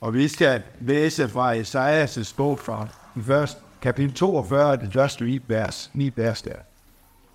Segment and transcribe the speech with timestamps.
[0.00, 2.88] Og vi skal læse fra Esajas bog fra
[3.22, 6.56] først, kapitel 42, det første 9 vers, 9 vers der.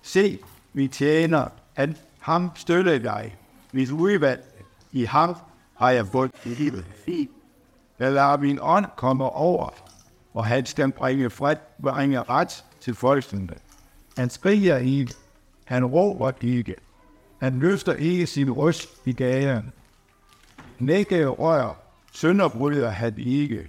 [0.02, 0.38] Se,
[0.72, 3.36] vi tjener, han, ham støtter dig.
[3.72, 4.44] Mit udvalg
[4.92, 5.36] i ham
[5.74, 6.84] har jeg fået livet.
[7.98, 9.68] Jeg lader min ånd komme over,
[10.34, 13.48] og han skal bringe, fred, bringe ret til folkene.
[14.16, 15.14] Han skriger ikke,
[15.64, 16.74] han råber ikke,
[17.40, 19.72] han løfter ikke sin røst i gaden.
[20.78, 21.85] Nække rør,
[22.16, 23.68] sønderbryder han ikke.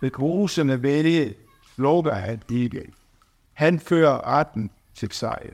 [0.00, 1.34] Ved grusende vælge
[1.74, 2.92] slukker han ikke.
[3.52, 5.52] Han fører retten til sejr.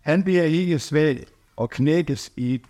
[0.00, 2.62] Han bliver ikke svag og knækkes i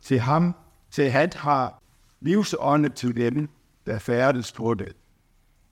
[0.00, 0.54] til ham,
[0.90, 1.82] til han har
[2.20, 3.48] livsånde til dem,
[3.86, 4.96] der færdes på det.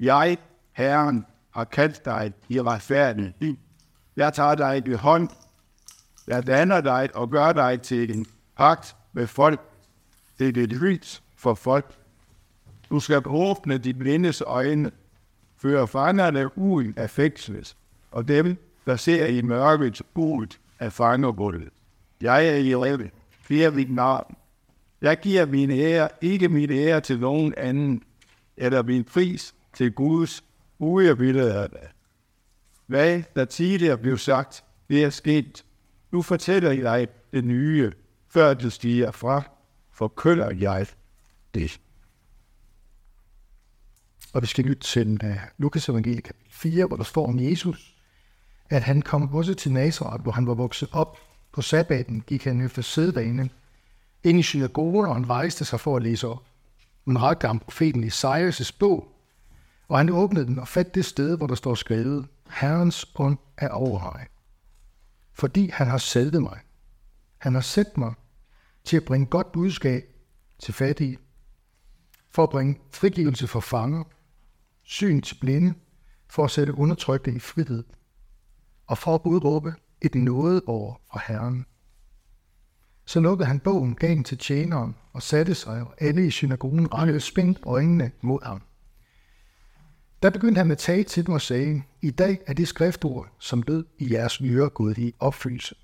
[0.00, 0.38] Jeg,
[0.72, 3.56] Herren, har kaldt dig i retfærdighed.
[4.16, 5.28] Jeg tager dig i hånd.
[6.26, 8.26] Jeg danner dig og gør dig til en
[8.56, 9.60] pagt med folk.
[10.38, 12.01] Det er det lys for folk.
[12.92, 14.90] Du skal åbne dit blindes øjne,
[15.56, 17.76] føre fangerne ud af fængslet,
[18.10, 20.46] og dem, der ser i mørket ud
[20.78, 21.68] af fangerbullet.
[22.20, 24.36] Jeg er i rette, fear mit navn.
[25.00, 28.02] Jeg giver min ære, ikke min ære til nogen anden,
[28.56, 30.44] eller min pris til Guds
[30.78, 31.78] ugerbillede af det.
[32.86, 35.64] Hvad der tidligere blev sagt, det er sket.
[36.10, 37.92] Nu fortæller jeg det nye,
[38.28, 39.42] før det stiger fra,
[39.92, 40.86] forkynder jeg
[41.54, 41.80] det.
[44.32, 47.94] Og vi skal lytte til uh, Lukas evangeliet kapitel 4, hvor der står om Jesus,
[48.70, 51.18] at han kom også til Nazareth, hvor han var vokset op.
[51.52, 53.50] På sabbaten gik han efter sædvane
[54.24, 56.44] ind i synagogen, og han rejste sig for at læse op.
[57.04, 59.08] Man rakte ham profeten Isaias' bog,
[59.88, 63.68] og han åbnede den og fandt det sted, hvor der står skrevet, Herrens ånd er
[63.68, 64.26] over mig,
[65.32, 66.58] fordi han har salvet mig.
[67.38, 68.14] Han har sendt mig
[68.84, 70.04] til at bringe godt budskab
[70.58, 71.18] til fattige,
[72.30, 74.04] for at bringe frigivelse for fanger,
[74.84, 75.74] syn til blinde,
[76.30, 77.84] for at sætte undertrykte i frihed,
[78.86, 81.66] og for at udråbe et nådeår fra Herren.
[83.04, 86.94] Så lukkede han bogen, gav den til tjeneren og satte sig, og alle i synagogen
[86.94, 88.62] rettede spændt øjnene mod ham.
[90.22, 93.62] Der begyndte han at tale til dem og sagde, i dag er det skriftord, som
[93.66, 95.74] lød i jeres ører gået i opfyldelse.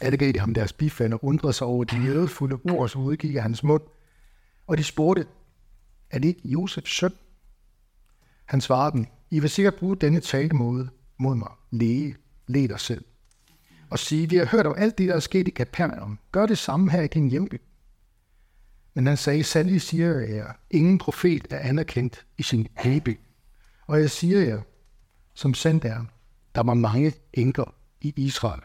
[0.00, 3.34] Alle gav de ham deres bifand og undrede sig over de jødefulde ord, som udgik
[3.34, 3.82] af hans mund.
[4.66, 5.26] Og de spurgte,
[6.10, 7.12] er det ikke Josefs søn?
[8.46, 11.50] Han svarede dem, I vil sikkert bruge denne talemåde mod mig.
[11.70, 13.04] Læge, led dig selv.
[13.90, 16.18] Og sige, vi har hørt om alt det, der er sket i Kapernaum.
[16.32, 17.60] Gør det samme her i din hjemby.
[18.94, 23.18] Men han sagde, sandelig siger jeg jer, ingen profet er anerkendt i sin hjemby.
[23.86, 24.62] Og jeg siger jer,
[25.34, 26.04] som sandt er,
[26.54, 28.60] der var mange enker i Israel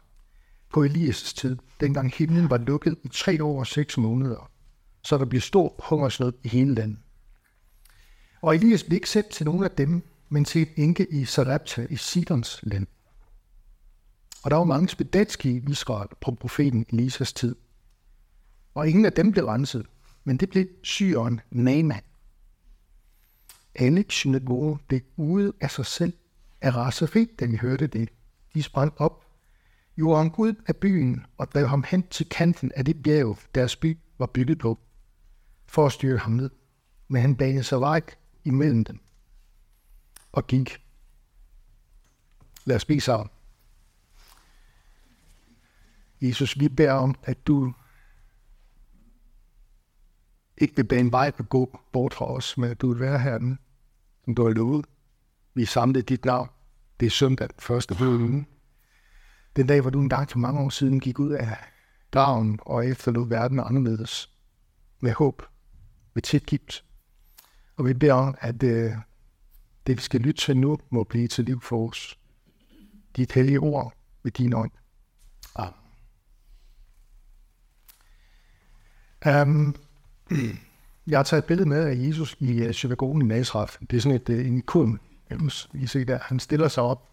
[0.73, 4.51] på Elias' tid, dengang himlen var lukket i tre år og seks måneder,
[5.03, 6.99] så der blev stor hungersnød i hele landet.
[8.41, 11.87] Og Elias blev ikke sendt til nogen af dem, men til et enke i Sarepta
[11.89, 12.87] i Sidons land.
[14.43, 17.55] Og der var mange spedalske i Israel på profeten Elisas tid.
[18.73, 19.85] Og ingen af dem blev renset,
[20.23, 22.01] men det blev syren Naaman.
[23.75, 26.13] Alle synagoger blev ude af sig selv
[26.61, 28.09] af raseri, da de hørte det.
[28.53, 29.25] De sprang op,
[29.95, 33.75] gjorde ham ud af byen og drev ham hen til kanten af det bjerg, deres
[33.75, 34.79] by var bygget på,
[35.65, 36.49] for at styre ham ned.
[37.07, 38.01] Men han banede sig vej
[38.43, 38.99] imellem dem
[40.31, 40.83] og gik.
[42.65, 43.29] Lad os bede sammen.
[46.21, 47.73] Jesus, vi beder om, at du
[50.57, 53.57] ikke vil bane vej at gå bort fra os, men at du vil være herinde,
[54.25, 54.85] som du har lovet.
[55.53, 56.49] Vi samlede dit navn.
[56.99, 58.47] Det er søndag, første ugen.
[59.55, 61.57] Den dag, hvor du en dag for mange år siden gik ud af
[62.11, 64.29] graven og efterlod verden anderledes.
[64.99, 65.43] Med håb,
[66.13, 66.85] med tilgift.
[67.81, 68.91] Og vi beder om, at øh,
[69.87, 72.19] det, vi skal lytte til nu, må blive til liv for os.
[73.15, 73.93] Dit hellige ord
[74.23, 74.71] ved din ånd.
[75.55, 75.75] Amen.
[79.25, 79.75] Um,
[81.07, 83.73] jeg har taget et billede med af Jesus i uh, synagogen i Nazareth.
[83.89, 84.99] Det er sådan et, uh, en ikon.
[85.73, 87.09] I se der, han stiller sig op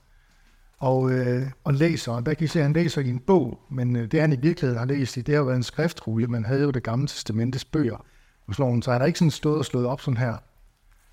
[0.78, 2.12] og, uh, og læser.
[2.12, 4.32] Og der kan I se, at han læser i en bog, men uh, det han
[4.32, 6.26] i virkeligheden har læst i, det har været en skriftrulle.
[6.26, 8.04] Man havde jo det gamle testamentes bøger.
[8.52, 10.36] Så han har ikke sådan stået og slået op sådan her.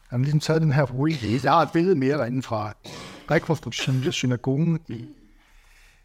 [0.09, 1.39] Han har ligesom taget den her rulle.
[1.39, 2.73] Der er et billede mere derinde fra
[3.31, 5.05] rekonstruktionen af synagogen i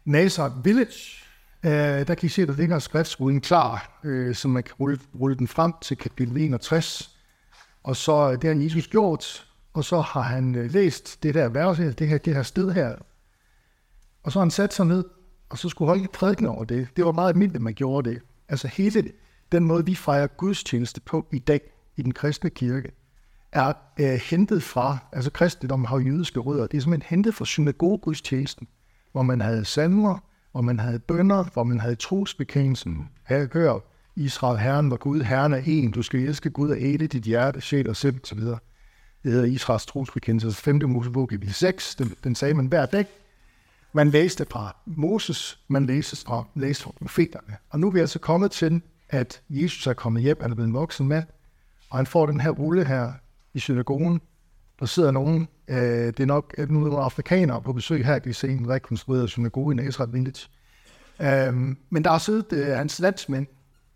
[0.05, 1.21] Nazareth Village,
[1.63, 4.99] Uh, der kan I se, at der ligger skriftsruden klar, uh, så man kan rulle,
[5.19, 7.17] rulle den frem til kapitel 61.
[7.83, 11.77] Og så det har Jesus gjort, og så har han uh, læst det der vers
[11.77, 12.95] her, det her, det her sted her.
[14.23, 15.03] Og så har han sat sig ned,
[15.49, 16.87] og så skulle holde prædiken over det.
[16.95, 18.21] Det var meget almindeligt, man gjorde det.
[18.49, 19.11] Altså hele
[19.51, 21.61] den måde, vi fejrer gudstjeneste på i dag,
[21.97, 22.91] i den kristne kirke,
[23.51, 28.67] er øh, hentet fra, altså kristendommen har jødiske rødder, det er simpelthen hentet fra synagogudstjenesten,
[29.11, 30.17] hvor man havde salmer,
[30.51, 33.09] hvor man havde bønder, hvor man havde trosbekendelsen.
[33.27, 33.79] Her hører
[34.15, 37.61] Israel, Herren var Gud, Herren er en, du skal elske Gud af hele dit hjerte,
[37.61, 38.39] sjæl og sind, osv.
[39.23, 40.81] Det hedder Israels trosbekendelse, 5.
[40.89, 43.05] Mosebog, kapitel 6, den, den sagde man hver dag.
[43.93, 47.57] Man læste fra Moses, man læste fra, læste fra profeterne.
[47.69, 50.67] Og nu er vi altså kommet til, at Jesus er kommet hjem, han er blevet
[50.67, 51.25] en voksen mand,
[51.89, 53.13] og han får den her rulle her
[53.53, 54.21] i synagogen.
[54.79, 58.49] Der sidder nogen, øh, det er nok nogle afrikanere på besøg her, kan vi se
[58.49, 60.47] en rekonstrueret synagoge i Nazareth Village.
[61.21, 63.47] Øh, men der har siddet øh, hans landsmænd,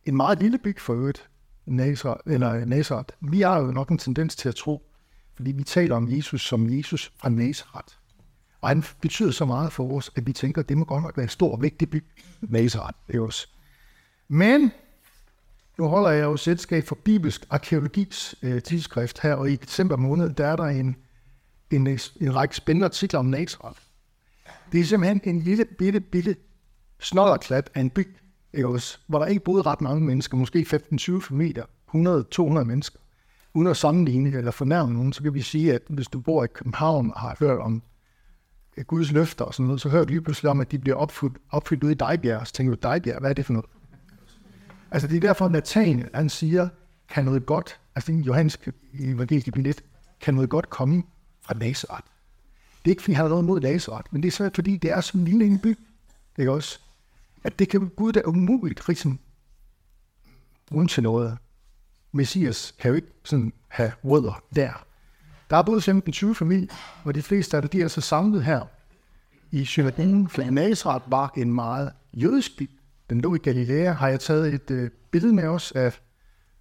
[0.06, 1.30] en meget lille by for øvrigt,
[1.66, 3.16] Nazareth, eller øh, Nazareth.
[3.22, 4.82] Vi har jo nok en tendens til at tro,
[5.36, 7.96] fordi vi taler om Jesus som Jesus fra Nazareth.
[8.62, 11.18] Og han betyder så meget for os, at vi tænker, at det må godt nok
[11.18, 12.04] være en stor og vigtig by,
[12.42, 12.98] Nazareth.
[13.08, 13.48] Det er også.
[14.28, 14.72] Men
[15.78, 20.30] nu holder jeg jo selskab for Bibelsk Arkeologis øh, tidsskrift her, og i december måned,
[20.30, 20.96] der er der en,
[21.72, 21.88] en,
[22.22, 23.80] en række spændende artikler om Nazareth.
[24.72, 26.36] Det er simpelthen en lille, bitte, bitte
[27.00, 28.08] snodderklat af en by,
[28.54, 29.00] ikke også?
[29.08, 33.00] hvor der ikke boede ret mange mennesker, måske 15-20 familier, 100-200 mennesker.
[33.54, 36.48] Uden at sammenligne eller fornærme nogen, så kan vi sige, at hvis du bor i
[36.48, 37.84] København og har hørt om
[38.78, 40.98] øh, Guds løfter og sådan noget, så hører du lige pludselig om, at de bliver
[40.98, 42.48] opfyldt, opfyldt ude i Dejbjerg.
[42.48, 43.66] Så tænker du, Dejbjerg, hvad er det for noget?
[44.96, 46.70] Altså det er derfor, at Nathaniel, han siger,
[47.10, 48.58] kan noget godt, altså i Johannes
[49.00, 49.82] evangelisk kapitel
[50.22, 51.04] kan noget godt komme
[51.42, 52.08] fra Nazareth.
[52.80, 54.92] Det er ikke, fordi han har noget mod Nazareth, men det er så, fordi det
[54.92, 55.78] er så en lille en by,
[56.38, 56.80] ikke også?
[57.44, 59.20] At det kan Gud da umuligt ligesom
[60.68, 61.38] bruge til noget.
[62.12, 64.86] Messias kan jo ikke sådan have rødder der.
[65.50, 65.92] Der er både
[66.30, 68.62] 15-20 familier, og de fleste af dem, de er så samlet her
[69.52, 72.70] i synagogen, for Nazareth var en meget jødisk by.
[73.10, 76.00] Den lå i Galilea, har jeg taget et øh, billede med os af,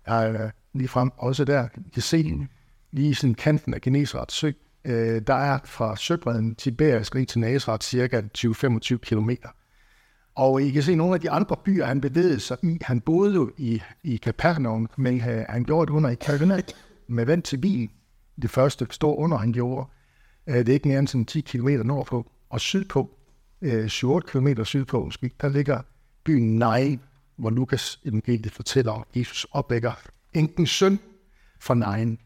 [0.07, 2.49] af lige frem også der, I kan se
[2.93, 4.51] lige i sådan kanten af Genesarets sø.
[4.85, 9.49] Øh, der er fra søbredden Tiberias til Nazareth cirka 20-25 kilometer.
[10.35, 12.79] Og I kan se nogle af de andre byer, han bevægede sig i.
[12.83, 16.61] Han boede jo i, i Capernaum, men han gjorde det under i Kalvina
[17.07, 17.91] med vand til bil.
[18.43, 19.87] Det første store under, han gjorde.
[20.47, 22.31] Øh, det er ikke mere end sådan 10 km nordpå.
[22.51, 23.11] Og sydpå,
[23.63, 25.11] 7-8 km sydpå,
[25.41, 25.81] der ligger
[26.25, 27.01] byen Nain,
[27.37, 29.93] hvor Lukas evangeliet fortæller om, at Jesus opvækker
[30.33, 30.99] enkens søn
[31.61, 32.19] fra Nain.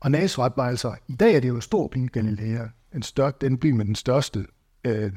[0.00, 3.02] Og Nazareth var altså, i dag er det jo en stor by i Galilea, en
[3.02, 4.46] større, den by med den største
[4.84, 5.12] øh,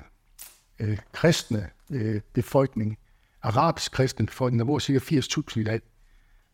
[0.80, 2.98] øh, kristne øh, befolkning,
[3.42, 5.82] arabisk kristne befolkning, der bor cirka 80.000 i dag.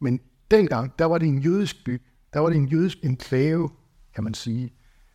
[0.01, 0.19] Men
[0.51, 2.01] dengang, der var det en jødisk by,
[2.33, 3.69] der var det en jødisk enklave,
[4.15, 4.73] kan man sige.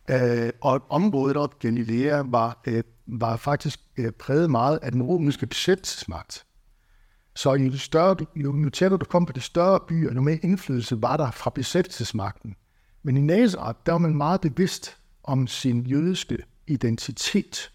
[0.09, 5.47] Øh, og området op Galilea var, øh, var faktisk øh, præget meget af den romerske
[5.47, 6.45] besættelsesmagt.
[7.35, 11.01] Så jo, større, jo, jo tættere du kom på de større byer, jo mere indflydelse
[11.01, 12.55] var der fra besættelsesmagten.
[13.03, 16.37] Men i Nazareth, der var man meget bevidst om sin jødiske
[16.67, 17.71] identitet.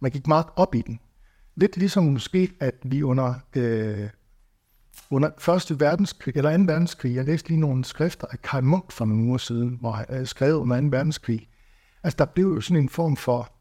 [0.00, 1.00] Man gik meget op i den.
[1.56, 4.08] Lidt ligesom måske, at vi under, øh,
[5.10, 6.62] under Første verdenskrig, eller 2.
[6.62, 10.06] verdenskrig, jeg læste lige nogle skrifter af Karl Munk for nogle uger siden, hvor han
[10.10, 10.86] øh, skrev under 2.
[10.90, 11.48] verdenskrig.
[12.02, 13.52] Altså, der blev jo sådan en form for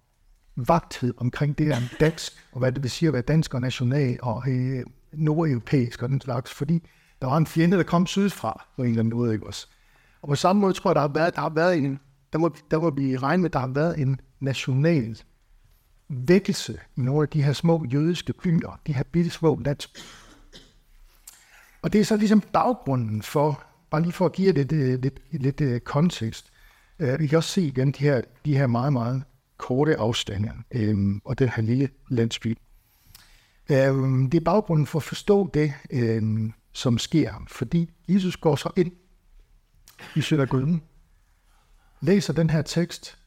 [0.55, 4.19] vagthed omkring det her dansk, og hvad det vil sige at være dansk og national
[4.21, 6.87] og øh, nordeuropæisk og den slags, fordi
[7.21, 9.67] der var en fjende, der kom sydfra på en eller anden måde, ikke også?
[10.21, 11.99] Og på samme måde tror jeg, der har været, der har været en,
[12.33, 15.21] der må, der må blive regnet med, der har været en national
[16.09, 20.01] vækkelse i nogle af de her små jødiske byer, de her bitte små landsbyer.
[21.81, 25.01] Og det er så ligesom baggrunden for, bare lige for at give det øh, lidt,
[25.01, 26.50] lidt, lidt, lidt kontekst,
[27.01, 29.23] uh, vi kan også se igen de her, de her meget, meget
[29.57, 32.57] korte afstande øhm, og den her lille landsby.
[33.71, 38.71] Øhm, det er baggrunden for at forstå det, øhm, som sker, fordi Jesus går så
[38.77, 38.91] ind
[40.15, 40.81] i synagogen,
[42.01, 43.17] læser den her tekst.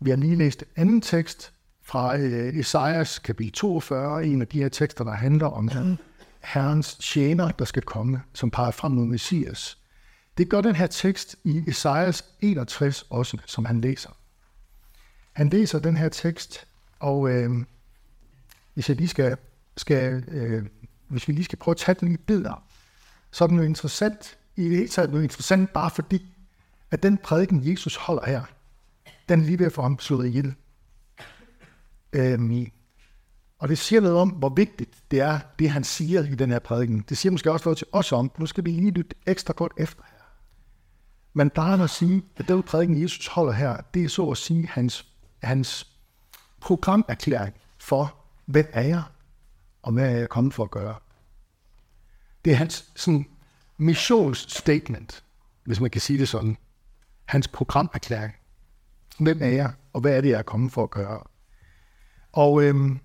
[0.00, 1.52] Vi har lige læst en anden tekst
[1.82, 5.96] fra øh, Esajas kapitel 42, en af de her tekster, der handler om mm.
[6.40, 9.78] Herrens tjener, der skal komme, som peger frem mod Messias.
[10.38, 14.10] Det gør den her tekst i Esajas 61 også, som han læser.
[15.32, 16.66] Han læser den her tekst,
[17.00, 17.50] og øh,
[18.74, 19.36] hvis jeg lige skal,
[19.76, 20.66] skal øh,
[21.08, 22.64] hvis vi lige skal prøve at tage den i bidder,
[23.30, 26.26] så er den jo interessant, i det hele taget er interessant bare fordi,
[26.90, 28.42] at den prædiken, Jesus holder her,
[29.28, 30.54] den er lige ved at få ham slået ihjel.
[32.12, 32.66] Øhm,
[33.58, 36.58] og det siger noget om, hvor vigtigt det er, det han siger i den her
[36.58, 37.04] prædiken.
[37.08, 39.72] Det siger måske også noget til os om, nu skal vi lige lytte ekstra godt
[39.76, 40.02] efter
[41.36, 44.36] man Men plejer at sige, at den prædiken, Jesus holder her, det er så at
[44.36, 45.14] sige hans
[45.44, 45.94] hans
[46.60, 49.02] programerklæring for, hvem er jeg,
[49.82, 50.94] og hvad er jeg kommet for at gøre.
[52.44, 53.26] Det er hans sådan,
[53.76, 55.24] missionsstatement.
[55.64, 56.56] hvis man kan sige det sådan,
[57.24, 58.34] hans programerklæring.
[59.18, 61.22] Hvem er jeg, og hvad er det, jeg er kommet for at gøre?
[62.32, 62.98] Og øhm,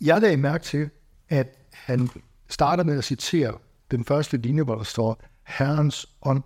[0.00, 0.90] jeg lagde mærke til,
[1.28, 2.08] at han
[2.48, 3.58] starter med at citere
[3.90, 6.42] den første linje, hvor der står, Herrens ånd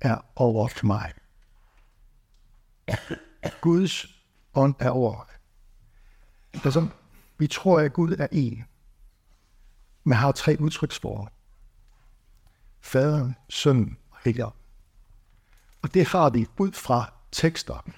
[0.00, 1.12] er over mig.
[3.60, 4.06] Guds
[4.54, 5.26] ånd er over mig.
[6.64, 6.88] Altså,
[7.38, 8.64] vi tror, at Gud er en,
[10.04, 11.26] men har tre udtryksformer.
[12.80, 14.54] Faderen, Sønnen og Helligånd.
[15.82, 17.90] Og det har vi ud fra tekster,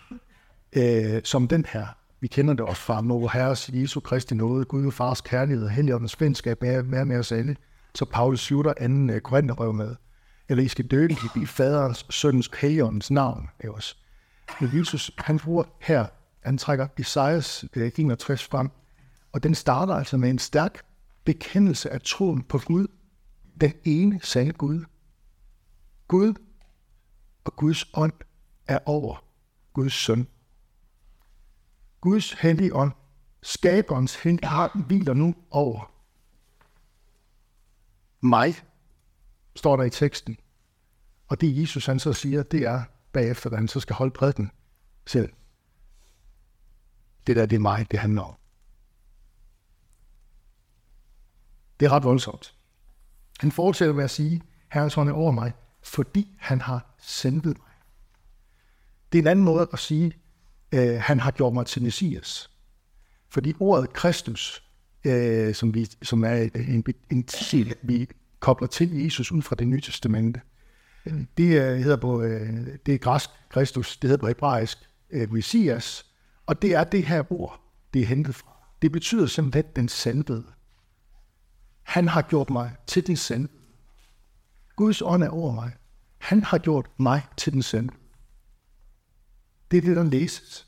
[0.72, 1.86] øh, som den her.
[2.20, 5.70] Vi kender det også fra Når Herres Jesu Kristi nåde, Gud og Fars kærlighed og
[5.70, 7.56] Helligåndens fællesskab er med, med os alle.
[7.94, 9.96] Så Paulus slutter anden øh, Korintherbrev med.
[10.48, 13.48] Eller I skal døbe i faderens, søndens, helligåndens navn.
[13.58, 13.96] Er også.
[14.60, 16.06] Men Jesus, han bruger her,
[16.40, 18.70] han trækker Isaias 61 frem,
[19.32, 20.82] og den starter altså med en stærk
[21.24, 22.86] bekendelse af troen på Gud,
[23.60, 24.84] den ene sande Gud.
[26.08, 26.34] Gud
[27.44, 28.12] og Guds ånd
[28.66, 29.24] er over
[29.72, 30.26] Guds søn.
[32.00, 32.92] Guds hellige ånd,
[33.42, 35.92] skaberens hellige ånd, hviler nu over
[38.20, 38.54] mig,
[39.56, 40.36] står der i teksten.
[41.28, 42.82] Og det Jesus han så siger, det er
[43.12, 44.50] bagefter, da han så skal holde prædiken
[45.06, 45.32] selv.
[47.26, 48.34] Det der, det er mig, det handler om.
[51.80, 52.54] Det er ret voldsomt.
[53.40, 57.56] Han fortsætter med at sige, Herrens hånd er over mig, fordi han har sendt mig.
[59.12, 60.12] Det er en anden måde at sige,
[60.72, 62.50] øh, han har gjort mig til Messias.
[63.28, 64.64] Fordi ordet Kristus,
[65.04, 68.08] øh, som, vi, som er en, en titel, vi
[68.40, 70.40] kobler til Jesus ud fra det nye testamente,
[71.36, 74.78] det øh, hedder på, øh, det er græsk Kristus, det hedder på hebraisk
[75.10, 76.06] øh, Messias,
[76.46, 77.60] og det er det her ord,
[77.94, 78.56] det er hentet fra.
[78.82, 80.44] Det betyder simpelthen den sandhed.
[81.82, 83.48] Han har gjort mig til den sand.
[84.76, 85.72] Guds ånd er over mig.
[86.18, 87.90] Han har gjort mig til den sand.
[89.70, 90.66] Det er det, der læses.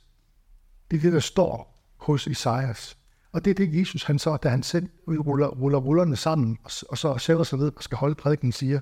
[0.91, 2.98] Det er det, der står hos Isaias.
[3.33, 6.71] Og det er det, Jesus han så, da han selv ruller, ruller rullerne sammen, og,
[6.89, 8.81] og så sætter sig ned og skal holde prædiken, siger,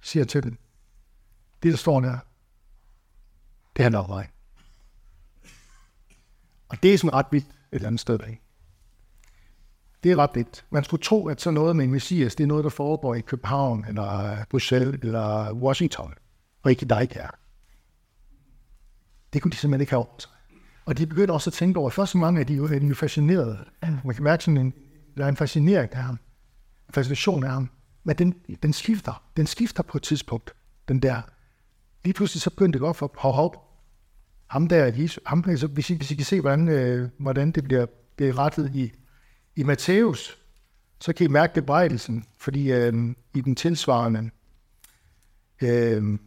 [0.00, 0.58] siger til dem.
[1.62, 2.18] Det, der står der,
[3.76, 4.28] det handler om mig.
[6.68, 8.18] Og det er sådan ret vildt et eller andet sted.
[8.28, 8.42] Ikke?
[10.02, 10.64] Det er ret vildt.
[10.70, 13.20] Man skulle tro, at sådan noget med en messias, det er noget, der foregår i
[13.20, 16.14] København, eller øh, Bruxelles, eller Washington,
[16.62, 17.30] og ikke dig her.
[19.32, 20.30] Det kunne de simpelthen ikke have over sig.
[20.84, 23.58] Og de begyndte også at tænke over, først mange af de er jo fascinerede.
[24.04, 24.74] Man kan mærke sådan en,
[25.16, 26.18] der er en fascinering af ham.
[26.88, 27.70] En fascination af ham.
[28.04, 29.22] Men den, den skifter.
[29.36, 30.54] Den skifter på et tidspunkt.
[30.88, 31.22] Den der.
[32.04, 33.80] Lige pludselig så begyndte det godt for, hov, hov.
[34.46, 37.64] Ham der, Jesus, ham, altså, hvis, I, hvis I kan se, hvordan, øh, hvordan det
[37.64, 37.86] bliver
[38.16, 38.92] berettet i
[39.56, 40.38] i Matthæus,
[41.00, 44.30] så kan I mærke bebrejdelsen, fordi øh, i den tilsvarende
[45.62, 46.18] øh,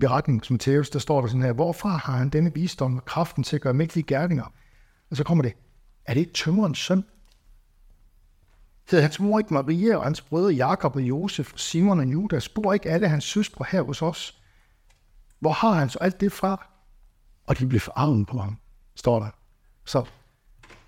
[0.00, 3.44] beretning som Matthæus, der står der sådan her, hvorfra har han denne visdom og kraften
[3.44, 4.52] til at gøre mægtige gerninger?
[5.10, 5.52] Og så kommer det,
[6.06, 7.04] er det ikke tømmerens søn?
[8.90, 12.48] Hedder hans mor ikke Maria og hans brødre Jakob og Josef, Simon og Judas?
[12.48, 14.40] Bor ikke alle hans søstre her hos os?
[15.40, 16.66] Hvor har han så alt det fra?
[17.46, 18.58] Og de blev forarvet på ham,
[18.94, 19.30] står der.
[19.84, 20.04] Så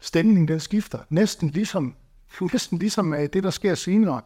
[0.01, 0.99] stemningen den skifter.
[1.11, 1.97] Næsten ligesom,
[2.53, 4.21] næsten ligesom øh, det, der sker senere,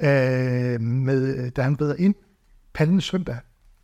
[0.00, 2.14] øh, med, øh, da han beder ind
[2.72, 3.38] pandens søndag.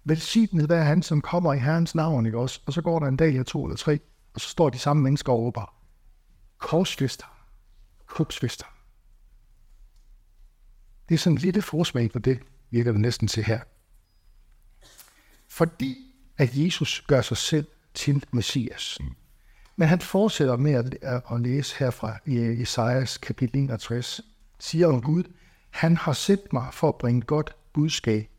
[0.04, 2.61] Velsignet være han, som kommer i Herrens navn, ikke også?
[2.66, 3.99] Og så går der en dag eller to eller tre,
[4.35, 5.75] og så står de samme mennesker og råber,
[6.59, 7.26] korsfester,
[8.07, 8.66] krupsfester.
[11.09, 12.40] Det er sådan en lille forsmag for det,
[12.71, 13.61] virker det næsten til her.
[15.49, 15.97] Fordi
[16.38, 18.99] at Jesus gør sig selv til Messias.
[19.76, 24.21] Men han fortsætter med at, at læse herfra i Esajas kapitel 61,
[24.59, 25.25] siger om Gud,
[25.71, 28.30] han har sendt mig for at bringe godt budskab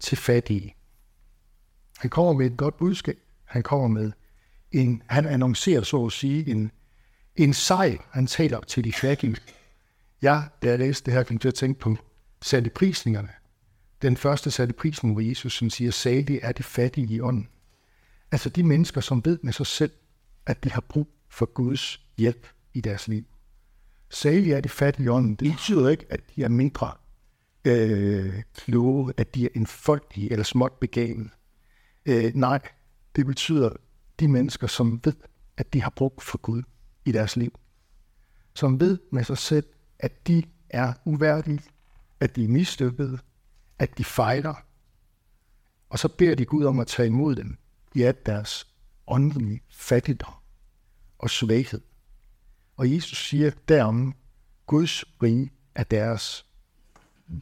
[0.00, 0.74] til fattige.
[1.98, 3.18] Han kommer med et godt budskab.
[3.44, 4.12] Han kommer med
[4.72, 6.70] en, han annoncerer så at sige en,
[7.36, 8.08] en sejr.
[8.10, 9.36] Han taler til de fattige.
[10.22, 11.96] Ja, da jeg læste det her, kom til at tænke på
[12.42, 13.28] satte prisningerne.
[14.02, 17.48] Den første satte prisning, hvor Jesus som siger, salig er det fattige i ånden.
[18.32, 19.92] Altså de mennesker, som ved med sig selv,
[20.46, 23.24] at de har brug for Guds hjælp i deres liv.
[24.10, 25.34] Særligt er de fattige i ånden.
[25.34, 26.92] Det betyder ikke, at de er mindre
[27.68, 31.30] øh, kloge, at de er enfoldige eller småt begavet.
[32.06, 32.60] Øh, nej,
[33.16, 33.70] det betyder
[34.20, 35.12] de mennesker, som ved,
[35.56, 36.62] at de har brug for Gud
[37.04, 37.52] i deres liv.
[38.54, 39.66] Som ved med sig selv,
[39.98, 41.60] at de er uværdige,
[42.20, 43.18] at de er mislykkede,
[43.78, 44.54] at de fejler.
[45.90, 47.58] Og så beder de Gud om at tage imod dem
[47.94, 48.66] i at deres
[49.06, 50.34] åndelige fattigdom
[51.18, 51.80] og svaghed.
[52.76, 54.14] Og Jesus siger derom,
[54.66, 56.47] Guds rige er deres.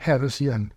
[0.00, 0.72] Her der siger han,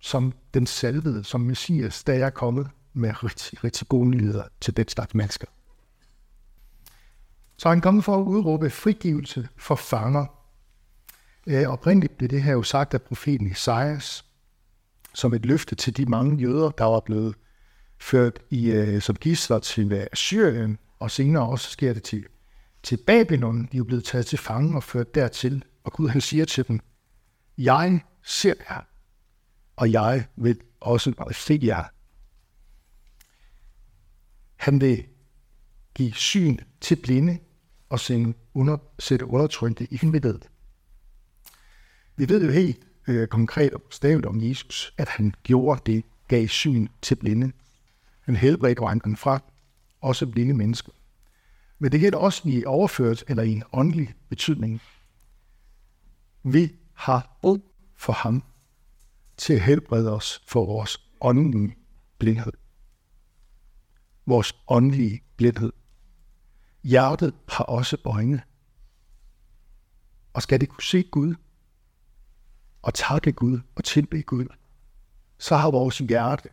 [0.00, 4.76] som den salvede, som Messias, da jeg er kommet med rigtig, rigtig gode nyheder til
[4.76, 5.46] den slags mennesker.
[7.56, 10.26] Så han kommet for at udråbe frigivelse for fanger.
[11.46, 14.24] Øh, oprindeligt blev det her jo sagt af profeten Isaias,
[15.14, 17.34] som et løfte til de mange jøder, der var blevet
[18.00, 22.24] ført i, øh, som gidsler til øh, Syrien, og senere også sker det til,
[22.82, 23.68] til Babylon.
[23.72, 25.64] De er blevet taget til fange og ført dertil.
[25.84, 26.80] Og Gud han siger til dem,
[27.58, 28.80] jeg ser jer,
[29.76, 31.84] og jeg vil også se jer.
[34.56, 35.06] Han vil
[35.94, 37.38] give syn til blinde
[37.88, 40.40] og sende under, sætte undertrykte i himmelighed.
[42.16, 46.46] Vi ved jo helt øh, konkret og stavet om Jesus, at han gjorde det, gav
[46.48, 47.52] syn til blinde.
[48.20, 49.40] Han helbredte vandren fra
[50.00, 50.92] også blinde mennesker.
[51.78, 54.80] Men det gælder også i overført eller i en åndelig betydning.
[56.42, 57.71] Vi har brug
[58.02, 58.42] for ham
[59.36, 61.76] til at helbrede os for vores åndelige
[62.18, 62.52] blindhed.
[64.26, 65.72] Vores åndelige blindhed.
[66.82, 68.42] Hjertet har også øjne.
[70.32, 71.34] Og skal det kunne se Gud,
[72.82, 74.46] og takke Gud og tilbe Gud,
[75.38, 76.48] så har vores hjerte,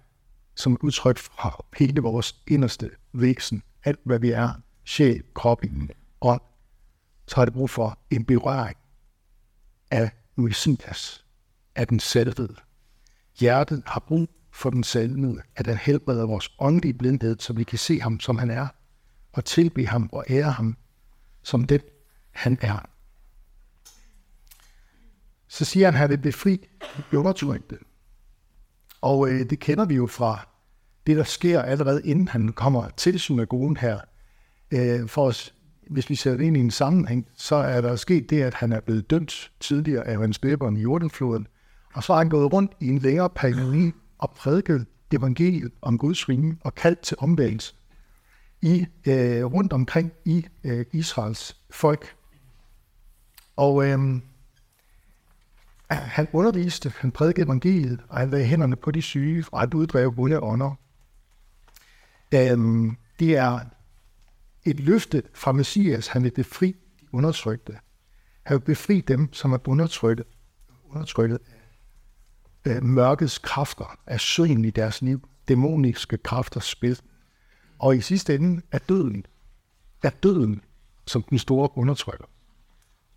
[0.55, 4.53] som udtryk fra hele vores inderste væsen, alt hvad vi er,
[4.85, 5.61] sjæl, krop,
[6.21, 6.41] ånd,
[7.27, 8.77] så har det brug for en berøring
[9.91, 11.25] af Messias,
[11.75, 12.55] af den salvede.
[13.39, 17.77] Hjertet har brug for den salvede, at han helbreder vores åndelige blindhed, så vi kan
[17.77, 18.67] se ham, som han er,
[19.33, 20.77] og tilbe ham og ære ham,
[21.43, 21.85] som det
[22.31, 22.89] han er.
[25.47, 27.77] Så siger han, at han vil befri de.
[29.01, 30.47] Og øh, det kender vi jo fra
[31.07, 33.99] det, der sker allerede inden han kommer til synagogen her.
[34.71, 35.53] Øh, for os,
[35.89, 38.71] hvis vi ser det ind i en sammenhæng, så er der sket det, at han
[38.71, 41.47] er blevet dømt tidligere af Hans Beberen i Jordanfloden.
[41.99, 46.29] Og så har han gået rundt i en længere periode og prædiket evangeliet om Guds
[46.29, 47.75] rige og kaldt til omvendelse
[48.61, 52.15] i, øh, rundt omkring i øh, Israels folk.
[53.55, 53.99] Og øh,
[55.89, 60.15] han underviste, han prædikede evangeliet, og han lagde hænderne på de syge, og han uddrev
[60.15, 60.75] bunde ånder.
[62.33, 62.57] Øh,
[63.19, 63.59] det er
[64.65, 66.67] et løfte fra Messias, han vil befri
[66.99, 67.77] de undertrykte.
[68.43, 70.23] Han vil befri dem, som er undertrykte,
[70.89, 71.39] undertrykket
[72.65, 76.99] øh, mørkets kræfter, er søen i deres liv, dæmoniske kræfter spil.
[77.79, 79.25] Og i sidste ende er døden,
[80.03, 80.61] er døden
[81.05, 82.25] som den store undertrykker.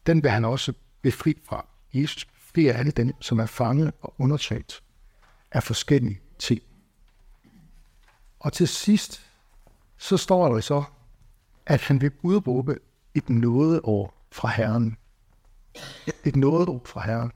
[0.06, 1.66] Den vil han også befri fra.
[1.92, 4.82] Jesus befrier alle dem, som er fanget og undertrykt
[5.52, 6.60] af forskellige ting.
[8.40, 9.26] Og til sidst,
[9.96, 10.84] så står der så,
[11.66, 12.78] at han vil udråbe
[13.14, 14.96] et nådeår fra Herren.
[16.24, 17.32] Et nådeår fra Herren.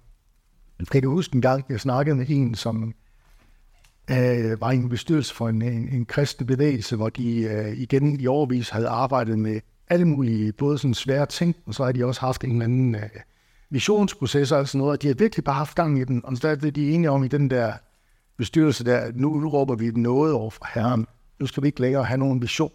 [0.78, 2.94] Jeg kan huske en gang, jeg snakkede med en, som
[4.10, 8.20] øh, var i en bestyrelse for en, en, en kristen bevægelse, hvor de øh, igen
[8.20, 12.04] i overvis havde arbejdet med alle mulige, både sådan svære ting, og så har de
[12.04, 13.10] også haft en eller anden øh,
[13.70, 16.48] visionsproces og sådan noget, og de har virkelig bare haft gang i den, og så
[16.48, 17.72] er de enige om i den der
[18.36, 21.06] bestyrelse der, nu udråber vi noget over for Herren.
[21.40, 22.72] Nu skal vi ikke længere have nogen vision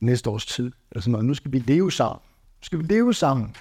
[0.00, 0.72] næste års tid.
[0.90, 1.26] Eller sådan noget.
[1.26, 2.20] Nu skal vi leve sammen.
[2.60, 3.54] Nu skal vi leve sammen.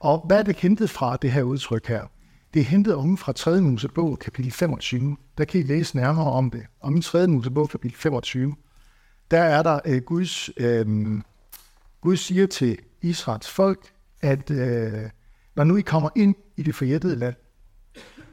[0.00, 2.06] Og hvad er det hentet fra, det her udtryk her?
[2.54, 3.60] Det er hentet om fra 3.
[3.60, 5.16] Mosebog, kapitel 25.
[5.38, 6.66] Der kan I læse nærmere om det.
[6.80, 7.26] Om i 3.
[7.26, 8.54] Mosebog, kapitel 25.
[9.30, 11.20] Der er der, øh, Guds, Øh,
[12.00, 15.10] Gud siger til Israels folk, at øh,
[15.56, 17.34] når nu I kommer ind i det forjættede land,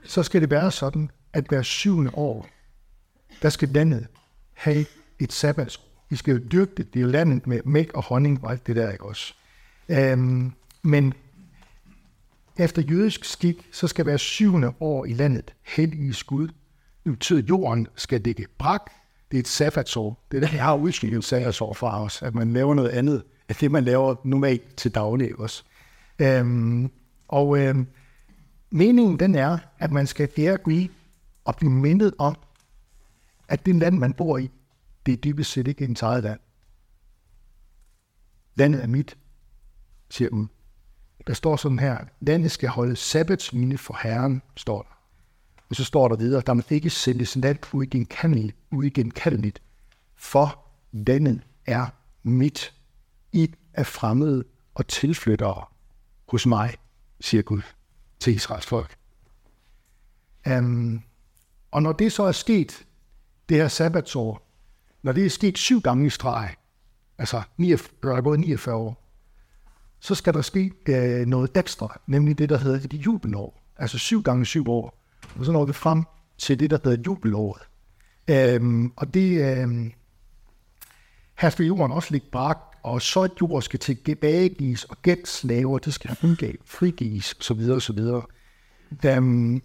[0.03, 2.47] så skal det være sådan, at hver syvende år,
[3.41, 4.07] der skal landet
[4.53, 4.85] have
[5.19, 5.83] et sabbatsår.
[6.09, 6.93] I skal jo dyrke det.
[6.93, 9.33] Det er jo landet med mælk og honning og alt det der, ikke også?
[9.89, 10.51] Øhm,
[10.81, 11.13] men
[12.59, 16.47] efter jødisk skik, så skal hver syvende år i landet hellige skud.
[17.03, 18.91] Det betyder, at jorden skal dække brak.
[19.31, 20.25] Det er et sabbatsår.
[20.31, 23.55] Det er det, jeg har udskilt sabbatsår fra os, at man laver noget andet af
[23.55, 25.63] det, man laver normalt til daglig også.
[26.19, 26.91] Øhm,
[27.27, 27.87] og øhm,
[28.69, 30.87] meningen den er, at man skal ære Gud
[31.45, 32.35] og blive mindet om,
[33.47, 34.51] at det land, man bor i,
[35.05, 36.39] det er dybest set ikke ens eget land.
[38.55, 39.17] Landet er mit,
[40.09, 40.49] siger hun.
[41.27, 44.97] Der står sådan her, landet skal holde sabbatsmine for Herren, står der.
[45.69, 47.73] Og så står der videre, der må ikke sælges land
[48.71, 49.61] uigenkaldeligt,
[50.15, 51.87] for landet er
[52.23, 52.73] mit.
[53.31, 54.43] I er fremmede
[54.75, 55.65] og tilflyttere
[56.27, 56.75] hos mig,
[57.21, 57.61] siger Gud
[58.19, 58.97] til Israels folk.
[60.57, 61.03] Um,
[61.71, 62.85] og når det så er sket,
[63.49, 64.47] det her sabbatsår,
[65.01, 66.55] når det er sket syv gange i streg,
[67.17, 69.06] altså 49, der er gået 49 år,
[70.07, 73.63] så skal der ske øh, noget ekstra, nemlig det, der hedder de jubelår.
[73.77, 75.03] Altså syv gange syv år.
[75.39, 76.03] Og så når vi frem
[76.37, 77.61] til det, der hedder jubelåret.
[78.27, 79.91] Øhm, og det, øhm,
[81.37, 85.93] her skal jorden også ligge brak, og så et jord skal tilbagegives, og gældslaver, det
[85.93, 86.17] skal
[86.65, 88.21] frigives, så videre, så videre.
[89.05, 89.61] Øhm,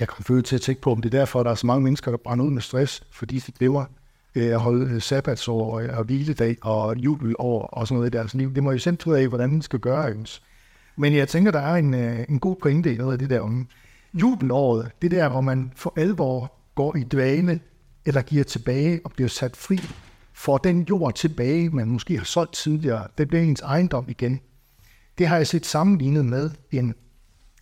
[0.00, 1.66] jeg kan føle til at tænke på, om det er derfor, at der er så
[1.66, 3.84] mange mennesker, der brænder ud med stress, fordi de lever
[4.40, 8.54] at holde øh, sabbatsår og, og hviledag og jubelår og sådan noget i deres liv.
[8.54, 10.14] Det må jo selv ud af, hvordan det skal gøre.
[10.96, 13.40] Men jeg tænker, der er en, øh, en god pointe i noget af det der
[13.40, 13.68] om
[14.14, 14.90] jubelåret.
[15.02, 17.60] Det der, hvor man for alvor går i dvale,
[18.06, 19.80] eller giver tilbage og bliver sat fri,
[20.32, 23.06] får den jord tilbage, man måske har solgt tidligere.
[23.18, 24.40] Det bliver ens ejendom igen.
[25.18, 26.94] Det har jeg set sammenlignet med en,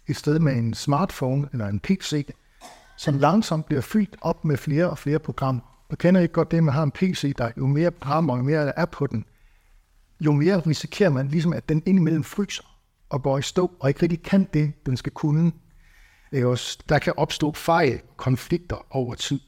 [0.09, 2.27] et sted med en smartphone eller en PC,
[2.97, 5.74] som langsomt bliver fyldt op med flere og flere programmer.
[5.89, 8.43] Og kender ikke godt det, at man har en PC, der jo mere programmer, jo
[8.43, 9.25] mere der er på den,
[10.21, 12.65] jo mere risikerer man ligesom, at den indimellem fryser
[13.09, 15.53] og går i stå, og ikke rigtig kan det, den skal kunne.
[16.31, 19.41] Det er også, der kan opstå fejl, konflikter over tid.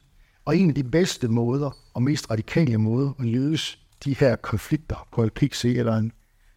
[0.45, 5.09] Og en af de bedste måder og mest radikale måder at løse de her konflikter
[5.13, 6.13] på en PC eller en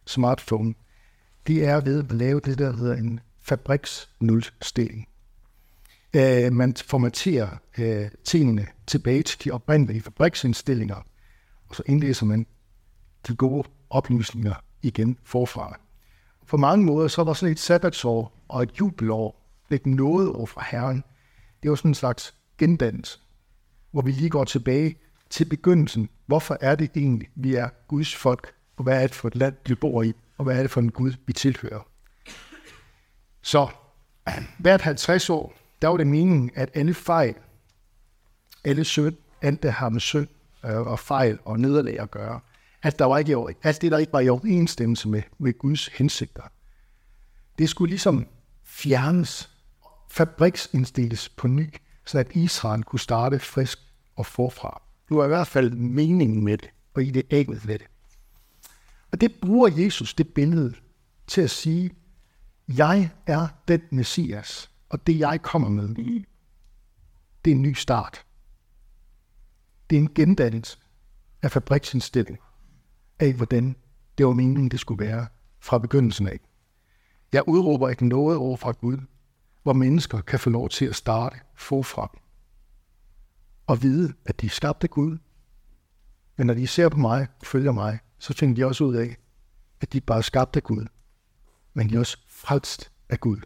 [0.05, 0.73] smartphone,
[1.47, 5.07] det er ved at lave det, der hedder en fabriksnulstilling
[6.13, 11.05] øh, man formaterer øh, tingene tilbage til de oprindelige fabriksindstillinger,
[11.67, 12.45] og så indlæser man
[13.27, 15.79] de gode oplysninger igen forfra.
[16.47, 20.65] På mange måder så var sådan et sabbatsår og et jubelår, lidt noget over fra
[20.71, 21.03] Herren,
[21.63, 23.19] det var sådan en slags gendannelse,
[23.91, 24.95] hvor vi lige går tilbage
[25.29, 26.09] til begyndelsen.
[26.25, 29.55] Hvorfor er det egentlig, vi er Guds folk, og hvad er det for et land,
[29.67, 31.87] vi bor i, og hvad er det for en Gud, vi tilhører?
[33.41, 33.67] Så
[34.59, 37.35] hvert 50 år, der var det meningen, at alle fejl,
[38.63, 40.27] alle synd, alt det har med synd
[40.65, 42.39] øh, og fejl og nederlag at gøre,
[42.81, 46.43] at der var ikke, alt det, der ikke var i overensstemmelse med, med Guds hensigter,
[47.57, 48.27] det skulle ligesom
[48.63, 49.49] fjernes,
[50.09, 51.73] fabriksindstilles på ny,
[52.05, 53.79] så at Israel kunne starte frisk
[54.15, 54.81] og forfra.
[55.09, 57.87] Nu er i hvert fald meningen med det, og idealet med det.
[59.11, 60.73] Og det bruger Jesus, det billede,
[61.27, 61.91] til at sige,
[62.67, 65.87] jeg er den Messias, og det jeg kommer med,
[67.45, 68.25] det er en ny start.
[69.89, 70.77] Det er en gendannelse
[71.41, 72.39] af fabriksindstilling
[73.19, 73.75] af, hvordan
[74.17, 75.27] det var meningen, det skulle være
[75.59, 76.39] fra begyndelsen af.
[77.33, 78.97] Jeg udråber ikke noget over fra Gud,
[79.63, 82.19] hvor mennesker kan få lov til at starte forfra
[83.67, 85.17] og vide, at de skabt af Gud.
[86.37, 89.17] Men når de ser på mig følger mig, så finder de også ud af,
[89.81, 90.85] at de bare skabt af Gud,
[91.73, 93.41] men de er også frelst af Gud.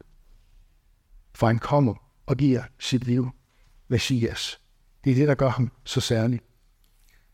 [1.36, 1.94] For han kommer
[2.26, 3.30] og giver sit liv
[3.88, 4.60] Messias.
[5.04, 6.42] Det er det, der gør ham så særlig.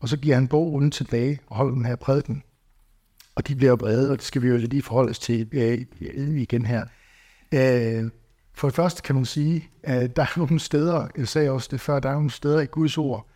[0.00, 2.42] Og så giver han bogen tilbage og holder den her prædiken.
[3.34, 6.66] Og de bliver brede, og det skal vi jo lige forholde os til øh, igen
[6.66, 6.84] her.
[7.54, 8.10] Øh,
[8.54, 11.80] for det første kan man sige, at der er nogle steder, jeg sagde også det
[11.80, 13.26] før, der er nogle steder i Guds ord,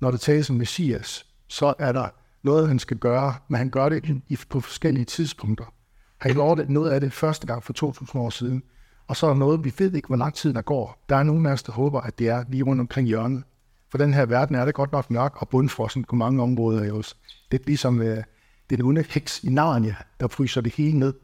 [0.00, 2.08] når det tales om Messias, så er der
[2.42, 5.74] noget, han skal gøre, men han gør det i, på forskellige tidspunkter.
[6.18, 8.62] Han gjorde det, noget af det første gang for 2.000 år siden,
[9.08, 11.04] og så er der noget, vi ved ikke, hvor lang tid der går.
[11.08, 13.44] Der er nogen af os, der håber, at det er lige rundt omkring hjørnet.
[13.90, 16.92] For den her verden er det godt nok mørk og bundfrossen på mange områder.
[16.92, 17.14] Også.
[17.50, 18.24] Det er ligesom øh,
[18.70, 21.14] den onde heks i Narnia, der fryser det hele ned,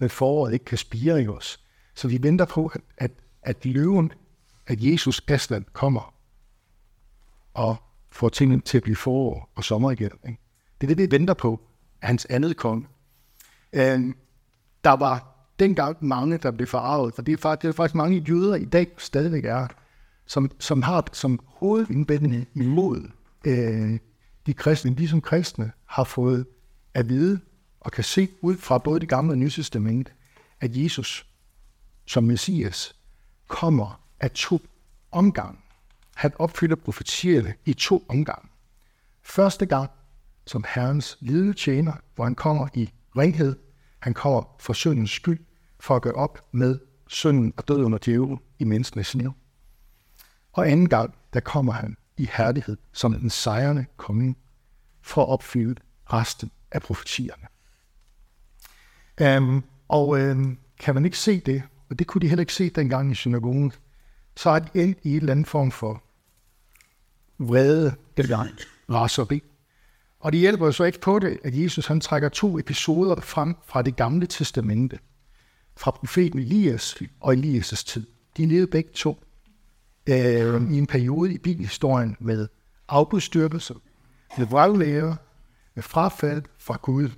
[0.00, 1.60] når foråret ikke kan spire i os.
[1.94, 3.10] Så vi venter på, at, at,
[3.42, 4.12] at løven,
[4.66, 6.14] at Jesus Aslan kommer
[7.54, 7.76] og
[8.10, 10.10] får tingene til at blive forår og sommer igen.
[10.28, 10.40] Ikke?
[10.80, 11.60] Det er det, vi venter på,
[12.02, 12.86] hans andet konge.
[13.72, 14.14] Øh,
[14.84, 18.18] der var dengang mange, der blev forarvet, for det er faktisk, det er faktisk mange
[18.18, 19.66] jøder i dag stadigvæk er,
[20.26, 23.08] som, som har som hovedindbindende imod
[23.44, 23.98] øh,
[24.46, 24.94] de kristne.
[24.94, 26.46] De som kristne har fået
[26.94, 27.40] at vide
[27.80, 30.12] og kan se ud fra både det gamle og nye testament,
[30.60, 31.26] at Jesus
[32.06, 32.96] som Messias
[33.48, 34.60] kommer af to
[35.12, 35.64] omgang.
[36.14, 38.50] Han opfylder profetierne i to omgang.
[39.22, 39.90] Første gang
[40.46, 43.56] som Herrens lidende tjener, hvor han kommer i renhed.
[44.02, 45.44] Han kommer for syndens skyld,
[45.80, 49.32] for at gøre op med synden og død under djævlen i menneskenes liv.
[50.52, 54.34] Og anden gang, der kommer han i herlighed som den sejrende konge,
[55.02, 55.80] for at opfylde
[56.12, 57.46] resten af profetierne.
[59.38, 62.70] Um, og um, kan man ikke se det, og det kunne de heller ikke se
[62.70, 63.72] dengang i synagogen,
[64.36, 66.02] så er det endt i en eller anden form for
[67.38, 68.46] vrede eller
[68.90, 69.42] raseri.
[70.22, 73.56] Og det hjælper jo så ikke på det, at Jesus han trækker to episoder frem
[73.66, 74.98] fra det gamle testamente,
[75.76, 78.06] fra profeten Elias og Elias' tid.
[78.36, 79.22] De levede begge to
[80.08, 82.48] øh, i en periode i bibelhistorien med
[82.88, 83.74] afbudstyrkelse,
[84.38, 85.16] med vraglæger,
[85.74, 87.08] med frafald fra Gud.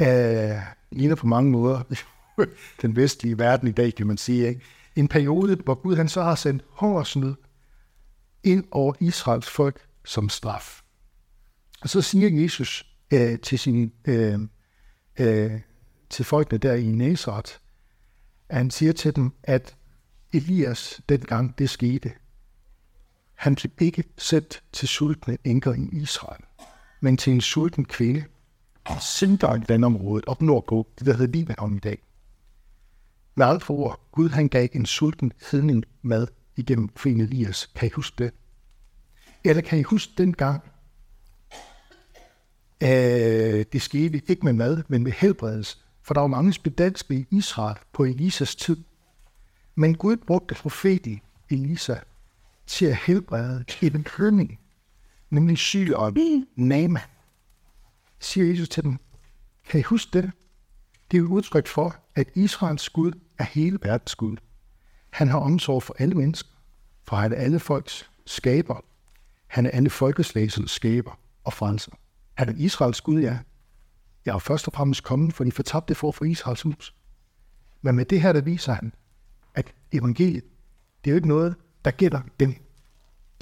[0.00, 0.56] Øh,
[0.92, 1.82] ligner på mange måder
[2.82, 4.48] den vestlige verden i dag, kan man sige.
[4.48, 4.60] Ikke?
[4.96, 7.34] en periode, hvor Gud han så har sendt hungersnød
[8.44, 10.79] ind over Israels folk som straf.
[11.80, 14.38] Og så siger Jesus øh, til, sin, øh,
[15.18, 15.60] øh,
[16.10, 17.52] til folkene der i Nazareth,
[18.48, 19.76] at han siger til dem, at
[20.32, 22.12] Elias, dengang det skete,
[23.34, 26.44] han blev ikke sendt til sultne enker i Israel,
[27.00, 28.24] men til en sulten kvinde,
[28.84, 32.02] og Sindan landområdet op nordpå, det der hedder Libanon i dag.
[33.34, 37.70] Med andre ord, Gud han gav en sulten hedning mad igennem kvinde Elias.
[37.74, 38.32] Kan I huske det?
[39.44, 40.62] Eller kan I huske dengang,
[42.82, 45.78] øh, det skete ikke med mad, men med helbredelse?
[46.02, 48.76] For der var mange spedalske i Israel på Elisas tid.
[49.74, 51.96] Men Gud brugte profeten Elisa
[52.66, 54.58] til at helbrede en kønning,
[55.30, 57.00] nemlig sygeren Nama.
[58.20, 58.98] Siger Jesus til dem,
[59.68, 60.30] kan I huske det?
[61.10, 64.36] Det er jo udtryk for, at Israels Gud er hele verdens Gud.
[65.10, 66.50] Han har omsorg for alle mennesker,
[67.04, 68.84] for han er alle folks skaber.
[69.46, 71.92] Han er alle folkeslagets skaber og frelser.
[72.34, 73.38] Han er Israels Gud, ja.
[74.26, 76.94] Jeg er først og fremmest kommet for de fortabte for for Israels hus.
[77.82, 78.92] Men med det her, der viser han,
[79.54, 80.44] at evangeliet,
[81.04, 82.54] det er jo ikke noget, der gælder dem.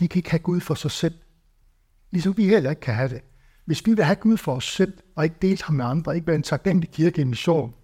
[0.01, 1.19] De kan ikke have Gud for sig selv.
[2.11, 3.23] Ligesom vi heller ikke kan have det.
[3.65, 6.27] Hvis vi vil have Gud for os selv, og ikke dele ham med andre, ikke
[6.27, 7.75] være en taknemmelig kirke i mission,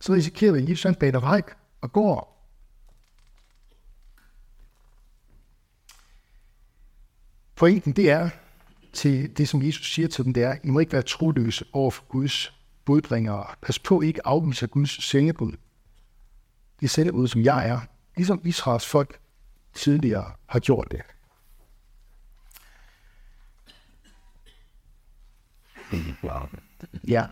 [0.00, 1.42] så risikerer vi, at Jesus baner vej
[1.80, 2.32] og går.
[7.54, 8.30] Pointen det er,
[8.92, 11.90] til det, som Jesus siger til dem, det er, I må ikke være troløse over
[11.90, 12.52] for Guds
[12.84, 13.46] budbringere.
[13.62, 15.52] Pas på ikke afvise Guds sengebud.
[16.80, 17.80] Det sendebud, som jeg er,
[18.16, 19.20] ligesom Israels folk
[19.74, 21.00] tidligere har gjort det.
[27.08, 27.26] Ja.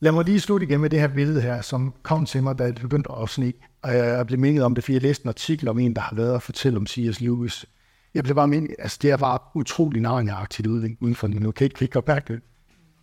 [0.00, 2.66] Lad mig lige slutte igen med det her billede her, som kom til mig, da
[2.66, 3.52] det begyndte at sne.
[3.82, 6.16] Og jeg blev mindet om det, fordi jeg læste en artikel om en, der har
[6.16, 7.20] været og fortælle om C.S.
[7.20, 7.66] Lewis.
[8.14, 11.70] Jeg blev bare mindet, altså det er bare utrolig narniagtigt udvikling uden for den lokale
[11.70, 12.40] kvick og det.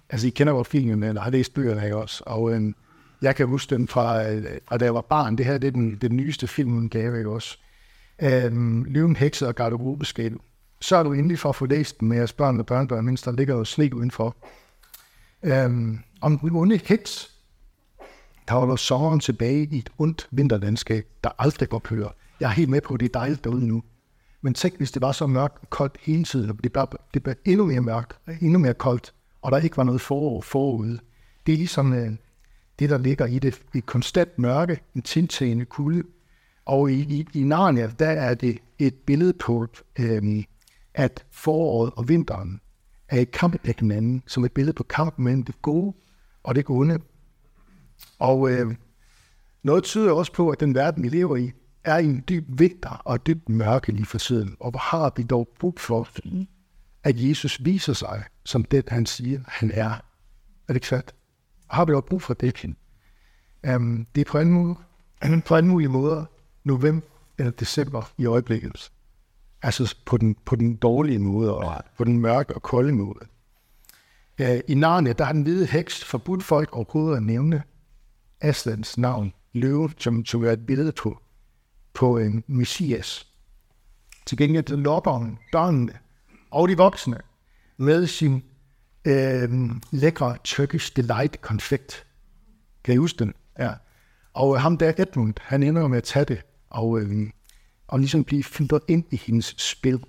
[0.09, 2.23] Altså I kender godt filmen, eller har læst bøgerne af også.
[2.25, 2.75] Og øhm,
[3.21, 5.35] jeg kan huske den fra, øh, fra da jeg var barn.
[5.35, 7.57] Det her det er den, den nyeste filmudgave, ikke også?
[8.21, 10.37] Øhm, Løven, Hekset og Garderobeskabet
[10.83, 13.21] så er du endelig for at få læst den med jeres børn og børnebørn, mens
[13.21, 14.35] der ligger jo sne udenfor.
[15.43, 17.31] Øhm, om den onde heks,
[18.47, 22.09] der holder sommeren tilbage i et ondt vinterlandskab, der aldrig går køre.
[22.39, 23.83] Jeg er helt med på, at det er dejligt derude nu.
[24.43, 27.23] Men tænk, hvis det var så mørkt og koldt hele tiden, og det blev, det
[27.23, 30.99] blev endnu mere mørkt, og endnu mere koldt, og der ikke var noget forår forude.
[31.45, 32.11] Det er ligesom øh,
[32.79, 33.61] det, der ligger i det.
[33.75, 36.03] Et konstant mørke, en tiltagende kulde.
[36.65, 39.67] Og i, i, i Narnia, der er det et billede på
[39.99, 40.43] øh,
[40.93, 42.61] at foråret og vinteren
[43.09, 45.93] er i kamp med hinanden, som et billede på kampen mellem det gode
[46.43, 46.99] og det onde.
[48.19, 48.75] Og øh,
[49.63, 51.51] noget tyder også på, at den verden, vi lever i,
[51.83, 54.55] er i en dyb vinter og dyb mørke lige for tiden.
[54.59, 56.07] Og hvor har vi dog brug for,
[57.03, 59.89] at Jesus viser sig som det, han siger, han er.
[59.89, 59.97] Er
[60.67, 61.15] det ikke sandt?
[61.69, 62.65] Har vi dog brug for det?
[63.75, 64.75] Um, det er på anden, måde,
[65.47, 66.25] på anden mulige måder
[66.63, 68.91] november eller december i øjeblikket.
[69.61, 73.19] Altså på den, på den dårlige måde, og på den mørke og kolde måde.
[74.41, 77.63] Uh, I Narnia, der har den hvide heks forbudt folk overhovedet at nævne
[78.41, 81.22] Aslans navn, løven, som, som er et billede på,
[81.93, 83.27] på en messias.
[84.25, 85.93] Til gengæld lokker børnene
[86.51, 87.17] og de voksne
[87.77, 88.43] med sin
[89.05, 89.49] øh,
[89.91, 92.05] lækre Turkish Delight konfekt.
[92.83, 93.33] Kan I huske den?
[93.59, 93.73] Ja.
[94.33, 97.29] Og øh, ham der Edmund, han ender med at tage det, og øh,
[97.87, 100.03] og ligesom blive filtret ind i hendes spil.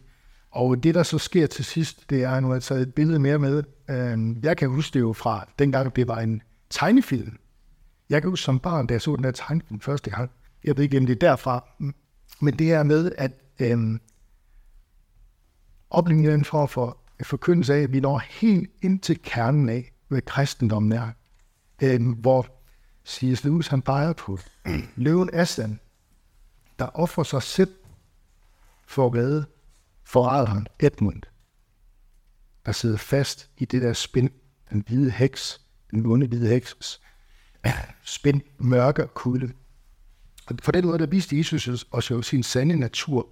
[0.51, 3.19] Og det, der så sker til sidst, det er, at nu har taget et billede
[3.19, 3.63] mere med.
[3.91, 7.39] Øh, jeg kan huske det jo fra dengang, det var en tegnefilm.
[8.11, 10.31] Jeg kan huske som barn, da jeg så den der tegnefilm første gang.
[10.65, 11.69] Jeg ved ikke, om det er derfra.
[12.41, 14.01] Men det her med, at øh,
[15.91, 20.23] oplevelsen en form for forkyndelse af, at vi når helt ind til kernen af, hvad
[20.23, 21.11] kristendommen er.
[21.83, 22.47] Øh, hvor
[23.07, 23.45] C.S.
[23.45, 24.39] Lewis han peger på
[24.97, 25.81] løven Aslan,
[26.79, 27.75] der offrer sig selv
[28.87, 29.47] for at redde
[30.05, 31.23] forræderen Edmund,
[32.67, 34.31] der sidder fast i det der spind,
[34.71, 37.01] den hvide heks, den onde hvide heks,
[38.03, 39.53] spind, mørke og kulde.
[40.47, 43.29] Og på den måde, der viste Jesus os jo sin sande natur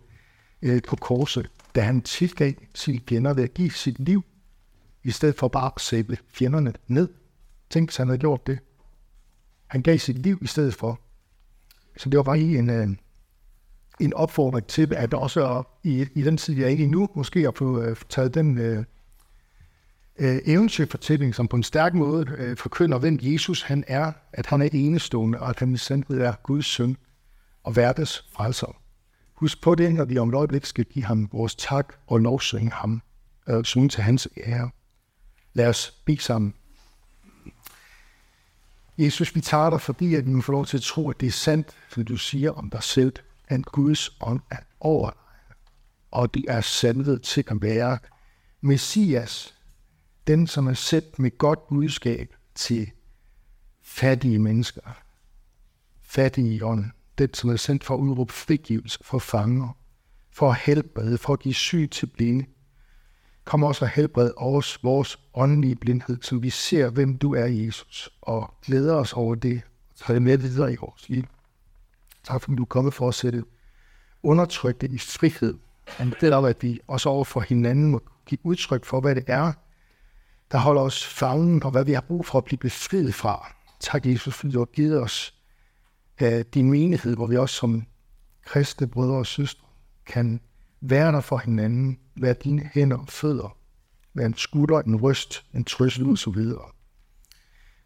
[0.63, 4.25] øh, på korset, da han tilgav sine fjender ved at give sit liv,
[5.05, 7.09] i stedet for bare at sæbe fjenderne ned.
[7.71, 8.59] Tænk, hvis han havde gjort det.
[9.67, 11.01] Han gav sit liv i stedet for.
[11.97, 12.89] Så det var bare en, øh,
[14.01, 17.49] en opfordring til, at også i, i den tid, jeg er ikke i nu, måske
[17.49, 18.85] at få øh, taget den, øh,
[20.19, 24.63] øh, eventyrfortælling, som på en stærk måde øh, forkynder, hvem Jesus han er, at han
[24.63, 26.97] er enestående, og at han i sandhed er Guds søn
[27.65, 28.77] og verdens frelser.
[29.35, 32.71] Husk på det, når vi om et øjeblik skal give ham vores tak og lovsynge
[32.71, 33.03] ham,
[33.47, 34.71] og øh, synge til hans ære.
[35.55, 36.55] Lad os bede sammen.
[38.99, 41.27] Jesus, vi tager dig fordi at vi må få lov til at tro, at det
[41.27, 43.13] er sandt, for du siger om dig selv,
[43.49, 45.19] at Guds ånd er over dig,
[46.11, 47.99] og det er sandhed til at være
[48.61, 49.55] Messias,
[50.27, 52.91] den som er sendt med godt budskab til
[53.83, 54.81] fattige mennesker,
[56.03, 59.79] fattige i ånden, den som er sendt for at udråbe frigivelse for fanger,
[60.31, 62.47] for at helbrede, for at give syg til blinde.
[63.45, 68.11] Kom også og helbred os vores åndelige blindhed, så vi ser, hvem du er, Jesus,
[68.21, 71.25] og glæder os over det, og tager det med videre i vores liv.
[72.25, 73.45] Tak fordi du er kommet for at sætte
[74.23, 75.59] undertrykte i frihed.
[75.99, 79.53] Det er at vi også over for hinanden må give udtryk for, hvad det er,
[80.53, 83.55] der holder os fangen, på, hvad vi har brug for at blive befriet fra.
[83.81, 85.35] Tak, Jesus, fordi du har givet os
[86.23, 87.87] uh, din menighed, hvor vi også som
[88.45, 89.67] kristne brødre og søstre
[90.07, 90.41] kan
[90.81, 93.57] være der for hinanden, være dine hænder og fødder,
[94.15, 96.65] være en skutter, en ryst, en trøstel og så videre.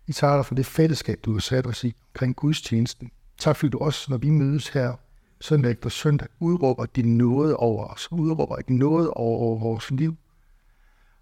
[0.07, 3.11] Vi tager dig for det fællesskab, du har sat os i omkring gudstjenesten.
[3.39, 4.95] Tak fordi du også, når vi mødes her
[5.41, 10.17] søndag efter søndag, udråber din nåde over os, udråber din nåde over vores liv,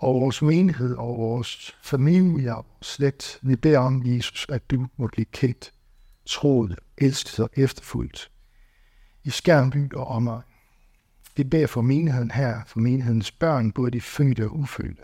[0.05, 3.38] og vores menighed, og vores familie og slægt.
[3.43, 5.73] Vi beder om, Jesus, at du må blive kendt,
[6.27, 8.31] troet, elsket og efterfuldt
[9.25, 10.43] i Skærmby og omegn.
[11.37, 15.03] Vi beder for menigheden her, for menighedens børn, både de fødte og ufødte.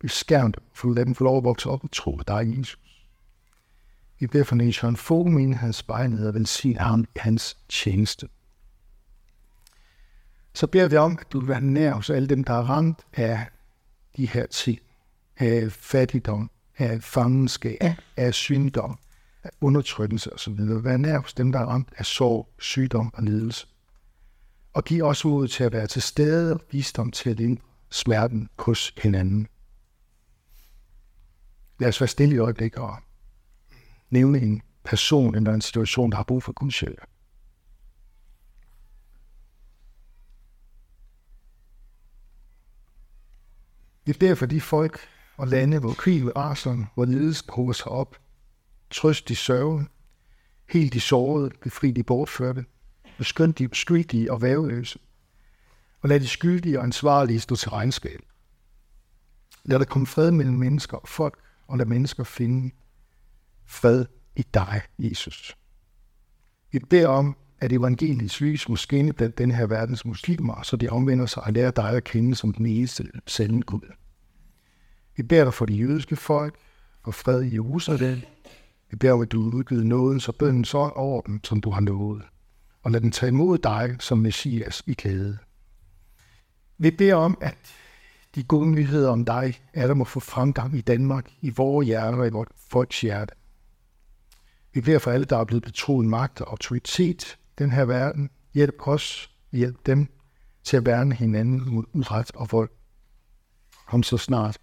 [0.00, 2.78] Vi skærm dem, for lad dem få lov at vokse op og tro dig, Jesus.
[4.18, 8.28] Vi beder for Nation Fogh, menighedens vejleder, og velsigne ham i hans tjeneste.
[10.54, 13.06] Så beder vi om, at du vil være nær hos alle dem, der er ramt
[13.12, 13.46] af
[14.16, 14.78] de her ting.
[15.38, 17.80] Af fattigdom, af fangenskab,
[18.16, 18.98] af sygdom,
[19.42, 20.58] af undertrykkelse osv.
[20.58, 23.66] Vær nær hos dem, der er ramt af sorg, sygdom og lidelse.
[24.72, 28.48] Og giv os mod til at være til stede og visdom til at lindre smerten
[28.58, 29.46] hos hinanden.
[31.80, 32.96] Lad os være stille i øjeblik og
[34.10, 37.04] nævne en person eller en situation, der har brug for Guds hjælp.
[44.06, 45.00] Det er derfor de folk
[45.36, 48.16] og lande, hvor krig ved Arslan, hvor ledelsen hober sig op.
[48.90, 49.86] Trøst de sørge,
[50.68, 52.64] helt de sårede, befri de bortførte,
[53.18, 54.98] beskynd de skyldige og væveløse,
[56.00, 58.20] og lad de skyldige og ansvarlige stå til regnskab.
[59.64, 62.74] Lad der komme fred mellem mennesker og folk, og lad mennesker finde
[63.66, 65.56] fred i dig, Jesus.
[66.72, 70.88] Vi beder om, at evangeliets lys må skinne den, den her verdens muslimer, så de
[70.88, 73.92] omvender sig og lærer dig at kende som den eneste sande Gud.
[75.16, 76.54] Vi beder dig for de jødiske folk,
[77.04, 78.20] for fred i Jerusalem.
[78.90, 81.80] Vi beder om, at du udgiver nåden, så bønden så over dem, som du har
[81.80, 82.22] lovet.
[82.82, 85.38] Og lad den tage imod dig som Messias i klæde.
[86.78, 87.56] Vi beder om, at
[88.34, 92.18] de gode nyheder om dig er der må få fremgang i Danmark, i vores hjerter
[92.18, 93.34] og i vores folks hjerte.
[94.72, 98.30] Vi beder for alle, der er blevet betroet magt og autoritet den her verden.
[98.54, 100.06] Hjælp os, hjælp dem
[100.64, 102.70] til at værne hinanden mod uret og vold.
[103.86, 104.58] Kom så snart.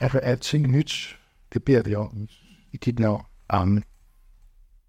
[0.00, 1.18] Er der alting nyt?
[1.52, 2.28] Det beder vi om
[2.72, 3.22] i dit navn.
[3.48, 3.84] Amen.